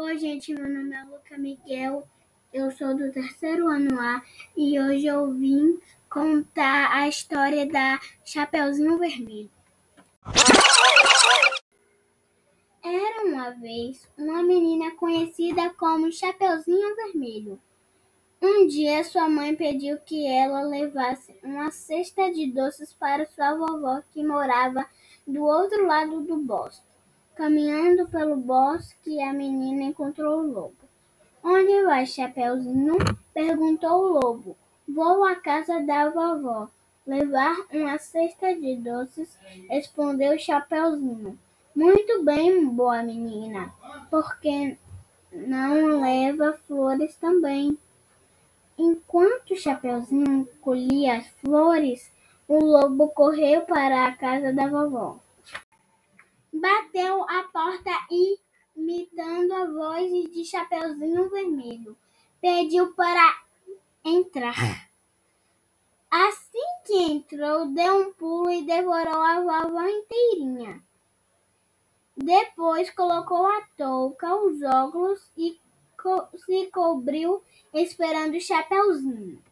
[0.00, 2.06] Oi, gente, meu nome é Luca Miguel,
[2.52, 4.22] eu sou do terceiro ano A
[4.56, 5.76] e hoje eu vim
[6.08, 9.50] contar a história da Chapeuzinho Vermelho.
[12.80, 17.60] Era uma vez uma menina conhecida como Chapeuzinho Vermelho.
[18.40, 24.00] Um dia sua mãe pediu que ela levasse uma cesta de doces para sua vovó
[24.12, 24.88] que morava
[25.26, 26.87] do outro lado do bosque.
[27.38, 30.74] Caminhando pelo bosque, a menina encontrou o lobo.
[31.40, 32.98] Onde vai, Chapeuzinho?
[33.32, 34.56] perguntou o lobo.
[34.88, 36.68] Vou à casa da vovó
[37.06, 39.38] levar uma cesta de doces,
[39.70, 41.38] respondeu Chapeuzinho.
[41.76, 43.72] Muito bem, boa menina,
[44.10, 44.76] porque
[45.32, 47.78] não leva flores também.
[48.76, 52.10] Enquanto Chapeuzinho colhia as flores,
[52.48, 55.20] o lobo correu para a casa da vovó.
[56.52, 58.38] Bateu a porta e,
[58.74, 61.96] imitando a voz de Chapeuzinho Vermelho,
[62.40, 63.42] pediu para
[64.04, 64.88] entrar.
[66.10, 70.82] Assim que entrou, deu um pulo e devorou a vovó inteirinha.
[72.16, 75.60] Depois colocou a touca, os óculos e
[76.02, 77.42] co se cobriu
[77.74, 79.42] esperando o Chapeuzinho.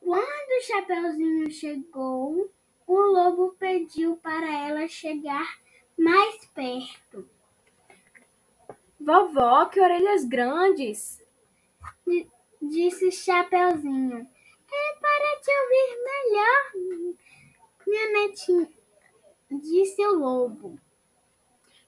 [0.00, 2.50] Quando o Chapeuzinho chegou,
[2.86, 5.60] o lobo pediu para ela chegar
[5.98, 7.28] mais perto.
[9.00, 11.22] Vovó, que orelhas grandes!
[12.60, 14.28] Disse Chapeuzinho.
[14.74, 17.16] É para te ouvir melhor,
[17.86, 18.68] minha netinha,
[19.50, 20.78] disse o lobo.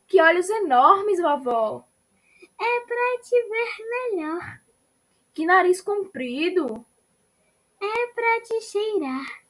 [0.06, 1.84] Que olhos enormes, vovó!
[2.60, 4.60] É para te ver melhor.
[5.32, 6.84] Que nariz comprido!
[7.80, 9.43] É para te cheirar.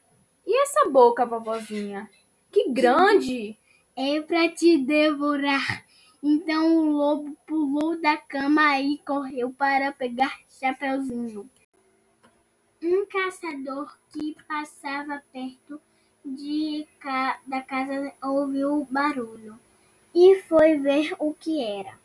[0.45, 2.09] E essa boca, vovozinha?
[2.51, 3.57] Que grande!
[3.95, 5.85] É para te devorar.
[6.21, 11.49] Então o lobo pulou da cama e correu para pegar Chapeuzinho.
[12.83, 15.79] Um caçador que passava perto
[16.23, 17.39] de ca...
[17.45, 19.59] da casa ouviu o barulho
[20.13, 21.97] e foi ver o que era.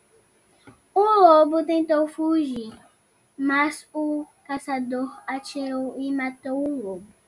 [0.93, 2.77] O lobo tentou fugir,
[3.37, 7.20] mas o caçador atirou e matou o lobo.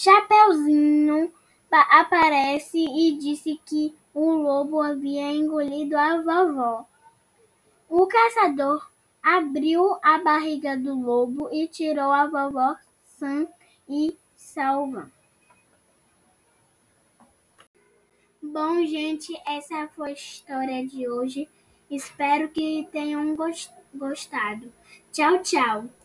[0.00, 1.34] Chapeuzinho
[1.72, 6.86] aparece e disse que o lobo havia engolido a vovó.
[7.88, 8.88] O caçador
[9.20, 12.76] abriu a barriga do lobo e tirou a vovó
[13.18, 13.48] sã
[13.88, 15.10] e salva.
[18.40, 21.48] Bom, gente, essa foi a história de hoje.
[21.90, 23.34] Espero que tenham
[23.92, 24.72] gostado.
[25.10, 25.97] Tchau, tchau.